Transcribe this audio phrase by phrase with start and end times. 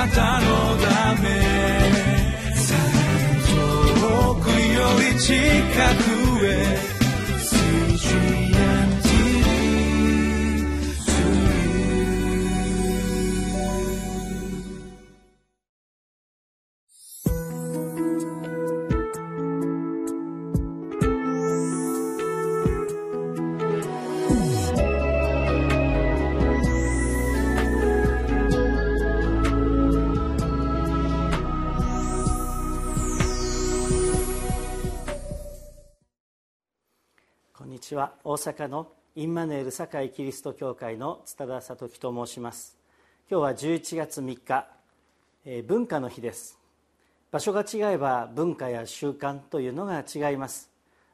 [0.00, 0.46] なたの
[0.78, 1.28] ため。
[3.50, 5.34] 遠くより近
[6.04, 6.09] く。
[37.90, 42.78] ちは大阪のインマヌエル堺キリスト教会の津田聡樹と申します。
[43.28, 44.68] 今日は11月3日、
[45.44, 46.56] えー、文化の日です。
[47.32, 50.70] 場所が違えば文化や習慣というのが違います。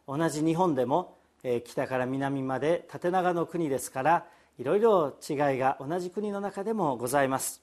[0.07, 4.27] 同じ日本でも、えー、北から南まで縦長の国ですから
[4.59, 7.63] いろいろ違いが同じ国の中でもございます。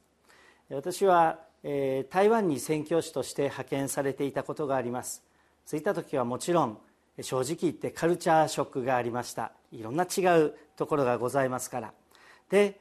[0.71, 5.23] 私は、えー、台湾に宣教師として派遣されていたことがあります。
[5.67, 6.79] そういた時はもちろん
[7.21, 9.51] 正直言ってカルチャーショックがありました。
[9.71, 11.93] いろんな違うところがございますから。
[12.49, 12.79] で、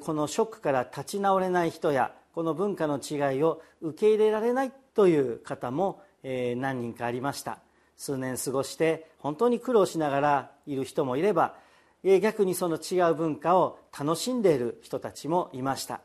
[0.00, 7.58] このショックから立ち直れない人やこの文化の違いを受け入れられないという方も、何人かありました。
[7.96, 11.54] 数年過ごして本当に苦労しながらいる人もいれば、
[12.02, 16.00] 逆にその違う文化を楽しんでいる人たちもいました。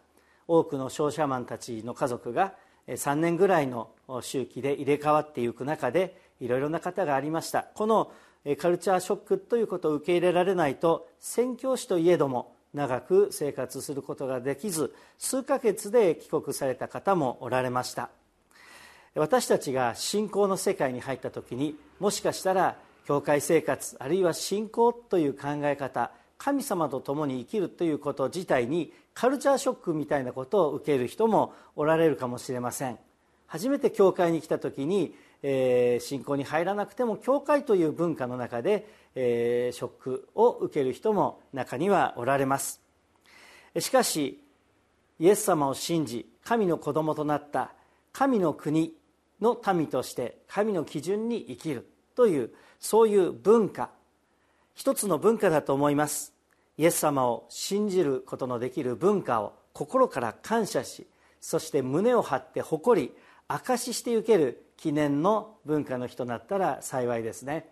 [0.48, 2.54] 多くの商社マンたちの家族が
[2.88, 3.90] 3年ぐらいの
[4.22, 7.64] 周期で入れ替わっていく中でいろいろな方がありました。
[7.74, 8.12] この
[8.58, 18.10] カルチャーショックということを受け入れられないと宣教師といえども長く生活することができず数ヶ月で帰国された方もおられました。
[19.16, 22.76] 私たちが信仰の世界に入った時にもしかしたら
[23.06, 33.00] 教会生活あるいは信仰という考え方神様と共に生きるということ自体にカルチャーショックみたいなことを受ける人もおられるかもしれません。
[33.48, 35.16] 初めて教会に来た時に
[35.48, 42.82] えー、信仰に入らなくても教会という文化の中で、えー、ショックを受ける人も中にはおられます。
[43.80, 44.44] しかし
[45.20, 47.74] イエス様を信じ神の子供となった
[48.12, 48.96] 神の国
[49.40, 53.92] の民として神の基準に生きるというそういう文化
[54.74, 56.34] 一つの文化だと思います。
[56.80, 61.06] イエス様を信じることのできる文化を心から感謝し
[61.40, 63.14] そして胸を張って誇り
[63.48, 67.70] 証ししてゆける記念の文化の日となったら幸いですね。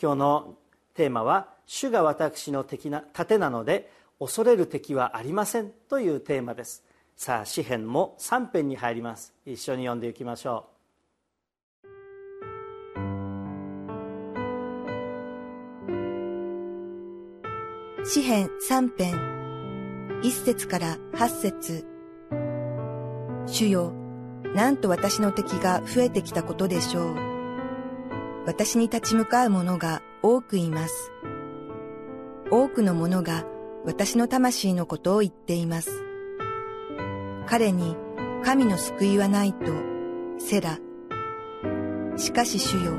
[0.00, 0.54] 今日の
[0.94, 6.84] テーマは「主が私の敵な盾なので恐れる敵はありません」というテーマです。
[7.16, 9.32] さあ詩篇も3編に入ります。
[9.46, 10.74] 一緒に読んでいきましょう。
[18.06, 19.14] 詩編3編。
[20.22, 21.86] 1節から8節。
[23.46, 24.03] 主よ
[24.54, 27.16] なんと私の敵が増えてきたことでしょう。
[28.46, 31.12] 私に立ち向かう者が多くいます。
[32.50, 33.44] 多くの者が
[33.84, 35.90] 私の魂のことを言っています。
[37.46, 37.96] 彼に
[38.44, 39.72] 神の救いはないと、
[40.38, 40.78] セラ。
[42.16, 42.92] しかし主よ、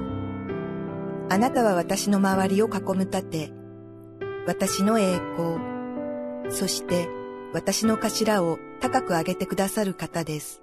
[1.29, 3.51] あなたは私の周りを囲む盾、
[4.45, 7.07] 私の栄光、そして
[7.53, 10.61] 私の頭を高く上げてくださる方です。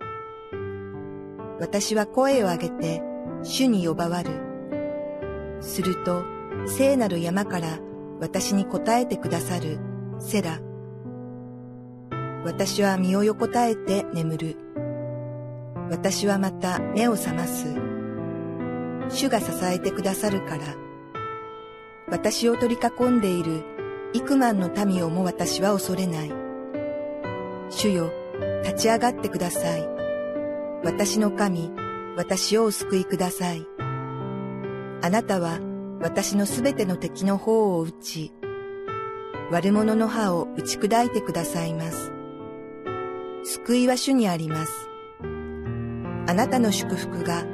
[1.63, 3.03] 私は声を上げて
[3.45, 4.33] 主に呼ばわる。
[5.61, 6.25] すると
[6.67, 7.79] 聖なる山から
[8.19, 9.79] 私に答えてくださる
[10.19, 10.59] セラ。
[12.45, 14.57] 私は身を横たえて眠る。
[15.89, 17.73] 私はまた目を覚ます。
[19.09, 20.65] 主が支えてくださるから。
[22.09, 23.63] 私を取り囲んでいる
[24.15, 26.33] 幾万の民をも私は恐れない。
[27.71, 28.11] 主よ、
[28.65, 29.92] 立ち上がってください。
[30.85, 31.71] 私の神、
[32.17, 33.67] 私をお救いください。
[35.01, 35.61] あなたは
[36.01, 38.33] 私のすべての敵の方を打ち、
[39.51, 42.13] 悪者の歯を打ち砕いてくださいます。
[43.45, 44.89] 救いは主にあります。
[46.27, 47.45] あなたの祝福が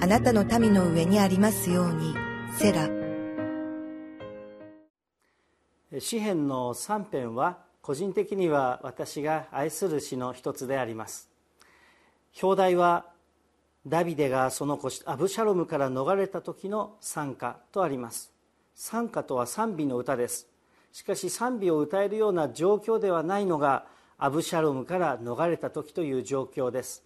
[0.00, 2.14] あなたの民の上にありますように、
[2.56, 2.88] セラ。
[6.00, 11.30] 詩篇の3編は個人的には私が愛する詩の一つであります
[12.40, 13.06] 表題は
[13.86, 18.32] ダビデがその子アブシャロムから逃れた時の賛歌とあります。
[18.74, 20.46] 賛歌とは賛美の歌です。
[20.92, 23.86] しかし賛美を歌えるような状況ではないのが
[24.18, 27.04] アブシャロムから逃れた時という状況です。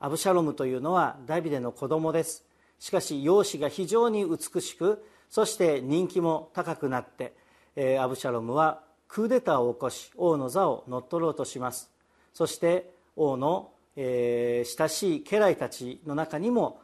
[0.00, 2.44] アブシャロムというのはダビデの子供です。
[2.78, 7.34] しかし容姿が非常に美しくそして人気も高くなって、
[7.76, 11.90] えアブシャロムはクーデターを起こし王の座を乗っ取ろうとします。
[12.32, 16.80] そして王のえー、親しい家来たちの中にも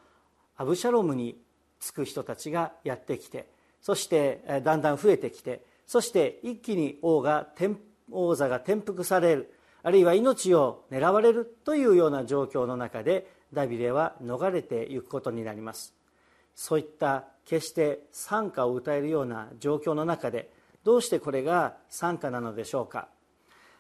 [0.56, 1.40] アブシャロムに
[1.78, 3.48] つく人たちがやってきて
[3.80, 7.48] そしてだんだん増えてきてそして一気に王が
[8.10, 15.94] 王座が転覆されるあるいは命を狙われるというような状況の中でダビデは逃れていくことになります。
[16.54, 20.50] そういった決して賛歌を歌えるような状況の中で
[20.84, 23.08] どうしてこれが賛歌なのでしょうか。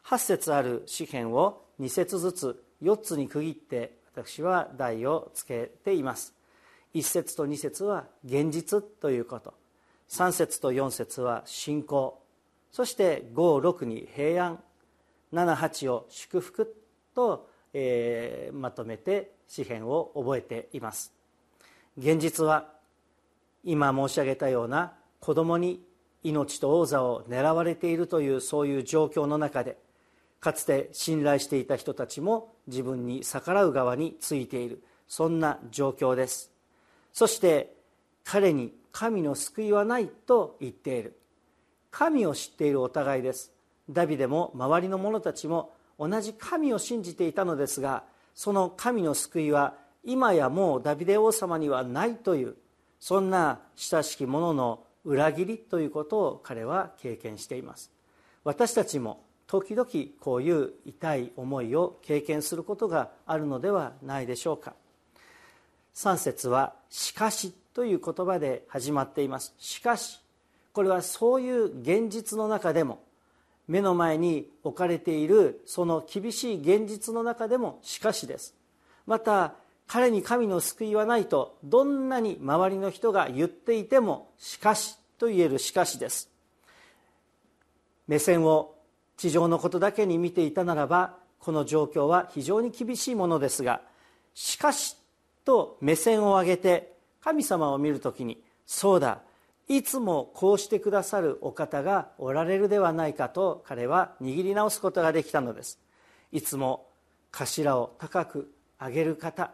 [0.06, 6.34] 8節ある詩篇を2節ずつ4つに区切って私は題をつけています。
[6.94, 9.54] 1節と2節は現実ということ。
[10.08, 12.20] 3節と4節は信仰。
[12.72, 14.60] そして56に平安。
[15.32, 16.74] 78を祝福
[17.14, 21.12] と、えー、まとめて詩篇を覚えています。
[21.96, 22.72] 現実は
[23.62, 25.84] 今申し上げたような子供に
[26.22, 29.78] 命と王座を狙われているというそういう状況の中で
[30.40, 34.82] かつて信頼していた人たちも自分に逆らう側についている。
[35.06, 36.50] そんな状況です。
[37.12, 37.74] そして
[38.24, 41.18] 彼に神の救いはないと言っている。
[41.90, 43.52] 神を知っているお互いです。
[43.90, 52.56] ダビデも周りの者たちも同じ神を信じていたのですがその神の救いは今やもうダビデ王様にはないという
[52.98, 57.90] そんな親しき者の裏切りということを彼は経験しています。
[58.44, 59.88] 私たちも時々
[60.20, 64.74] こういう痛い思いを経験することがあるのではないでしょうか。
[65.92, 69.52] 3節は「しかし」という言葉で始まっています。
[69.58, 70.20] しかし
[70.72, 73.02] これはそういう現実の中でも
[73.66, 78.54] 目の前に置かれているその厳しい現実の中でもしかしです。
[79.04, 79.54] また
[79.88, 86.30] 彼に神の救いはないとどんなに周りの人が言っていてもしかしと言えるしかしです。
[88.06, 88.76] 目線を
[89.20, 93.82] 地上のことだけに見ていたならばこの状況は非常に厳しいものですが
[94.32, 94.96] しかし
[95.44, 99.20] と目線を上げて神様を見るときにそうだ
[99.68, 105.78] いつもこうしてくださるお方がおられるではないかと彼は握り直すことができたのです。
[106.32, 106.88] いつも
[107.30, 108.50] 頭を高く
[108.80, 109.52] 上げる方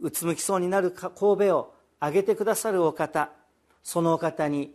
[0.00, 3.30] うつむきそうになる神戸を上げてくださるお方
[3.82, 4.74] そのお方に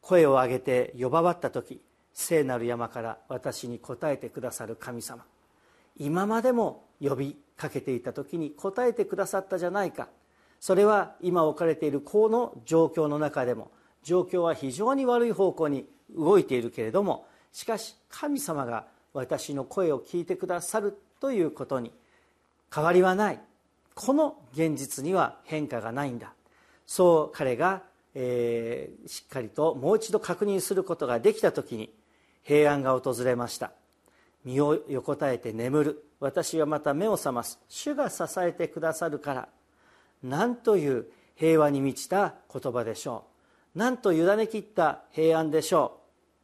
[0.00, 1.80] 声を上げて呼ばわった時
[2.18, 5.22] 聖なる山から私に答えてくださる神様。
[5.98, 10.08] 今までも呼びかけていた時に答えてくださったじゃないか。
[10.58, 13.70] それは今置かれているこの状況の中でも
[14.02, 15.84] 状況は非常に悪い方向に
[16.16, 21.92] 動いているけれどもしかし神様が私の声を聞いてくださるということに
[22.74, 23.40] 変わりはない。
[23.94, 26.32] この現実には変化がないんだ。
[26.86, 27.82] そう彼が、
[28.14, 31.92] えー、しっかりともう一度確認することができた時に
[32.46, 33.72] 平安が訪れました。
[34.44, 36.04] 身を横たえて眠る。
[36.20, 37.58] 私はまた目を覚ます。
[37.68, 39.48] 主が支えてくださるから。
[40.22, 43.24] なんという平和に満ちた言葉でしょ
[43.74, 43.78] う。
[43.78, 45.98] なんと委ねきった平安でしょ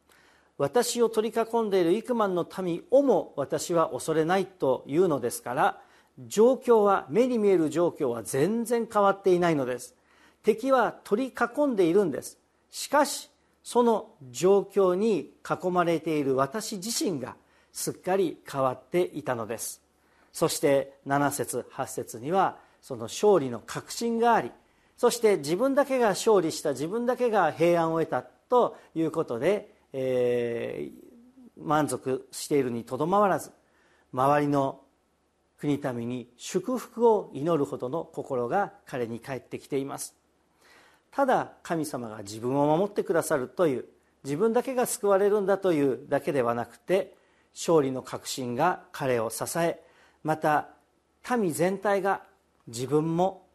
[0.09, 0.13] う。
[0.57, 5.81] 私を取り囲んでいる幾万の民をも私は恐れないというのですから
[6.27, 9.95] 状況は目に見える状況は全然変わっていないのです。
[10.43, 12.37] 敵は取り囲んでいるんです。
[12.69, 13.29] しかし
[13.63, 17.35] その状況に囲まれている私自身が
[17.71, 19.81] すっかり変わっていたのです。
[20.31, 24.51] そして7節8節にはその勝利の確信があり
[24.97, 33.51] そして自分だけが勝利した自分だけが平安を得たということで、えー、満足しているにとどまらず
[34.11, 34.81] 周りの
[35.57, 40.22] 国民に祝福を祈るほどの心が彼に返ってきています。
[41.15, 43.85] ただ神様が自分を守ってくださるという
[44.23, 47.13] 自分だけが救われるんだというだけではなくて
[47.53, 49.79] 勝利の確信が彼を支え
[50.23, 50.69] また
[51.37, 52.23] 民全体が
[52.67, 53.45] 自分も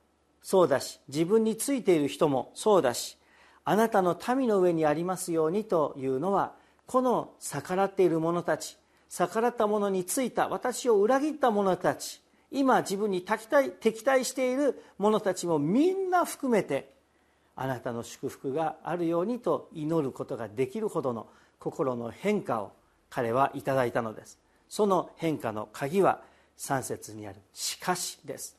[0.40, 3.18] そうだし自分についている人もそうだし
[3.64, 6.52] あなたの民の上にありますようにというのは
[6.86, 16.97] この逆らっている者たち逆らった者についた私を裏切った者たち今自分に敵対敵対している者たちもみんな含めて
[17.60, 21.26] あなたの祝福があるようにと祈ることができるほどの
[21.58, 22.72] 心の変化を
[23.10, 24.38] 彼はいただいたのです。
[24.68, 26.22] その変化の鍵は
[26.56, 28.56] 3節にある「しかし」です。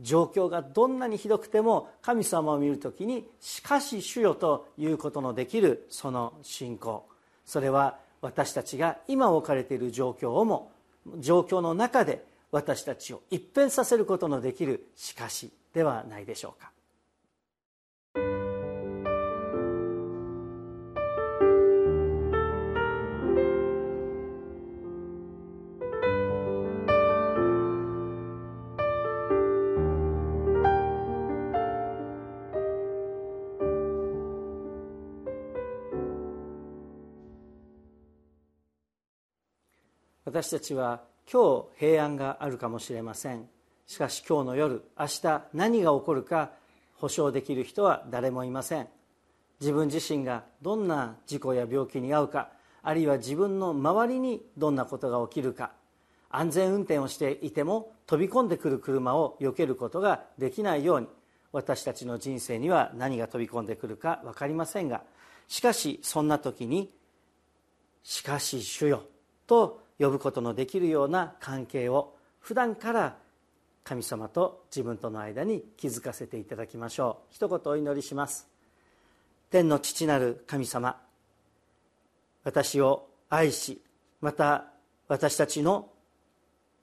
[0.00, 7.04] 状況がどんなにひどくても神様を見るときに「しかし主よ」ということのできるその信仰。
[7.44, 10.72] それは私たちが今置かれている状況をも
[11.18, 16.71] 状況の中で私たちを一変させることのできる「しかし」ではないでしょうか。
[40.32, 43.50] 私たちは今日平安があるかもしれません。
[43.86, 46.52] しかし今日の夜明日何が起こるか
[46.94, 48.88] 保証できる人は誰もいません。
[49.60, 52.48] 自分自身がどんな事故や病気に遭うか
[52.82, 55.72] あるいは自分の周りにどんなことが起きるか
[56.30, 61.08] 安全運転をしていても飛び込んでくる車を避けることができないように
[61.52, 65.02] 私たちの人生には何が飛び込んでくるか分かりませんが
[65.46, 66.90] しかしそんな時に
[68.02, 69.02] 「しかし主よ」
[69.46, 73.16] と呼ぶことのできるような関係を普段から
[73.84, 77.34] 神様と自分との間に築かせていただきましょう。
[77.34, 78.48] 一言お祈りします。
[79.50, 80.96] 天の父なる神様
[82.42, 83.80] 私を愛し
[84.20, 84.64] また
[85.08, 85.88] 私たちの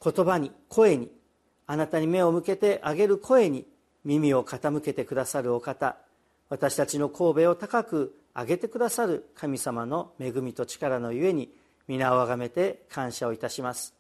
[0.01, 1.11] 言葉に声に
[1.67, 3.65] あなたに目を向けてあげる声に
[4.05, 5.97] 耳を傾けてくださるお方
[6.47, 11.49] 私たちの神戸を高く上げてくださる神様の恵みと力のゆえに
[11.89, 13.95] 皆をあがめて感謝をいたします。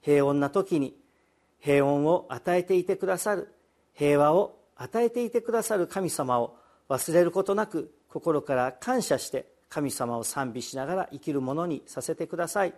[0.00, 0.96] 平穏な時に
[1.58, 3.52] 平穏を与えていてくださる
[3.94, 6.56] 平和を与えていてくださる神様を
[6.88, 12.74] 忘れることなく心から感謝して神様を賛美しながら生きるものにさせてください。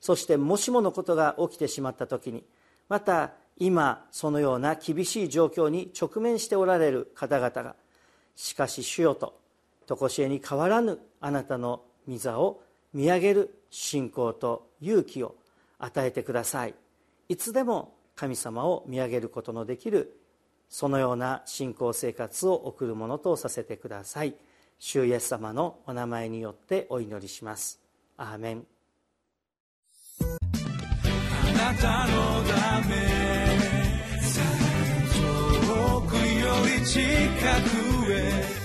[0.00, 2.44] そしてもしものことが起きてしまった時に
[2.88, 7.76] また今そのような厳しい状況に直面しておられる方々が
[8.34, 9.38] しかし主よと
[9.86, 12.60] 常しえに変わらぬあなたの御座を
[12.92, 15.36] 見上げる信仰と勇気を
[15.78, 16.74] 与えてください。
[17.28, 20.18] いつでも神様を見上げることのできる
[20.68, 24.34] そのような信仰生活を送るものとさせてください。
[24.78, 27.80] 主イエス様のお名前によってお祈りします。
[28.16, 28.66] アーメン。
[30.20, 32.12] あなたの
[32.44, 32.96] ため
[35.16, 36.20] 遠くよ
[36.78, 37.00] り近
[38.06, 38.58] くへ